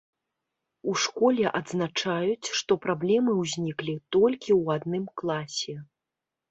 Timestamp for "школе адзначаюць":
1.03-2.47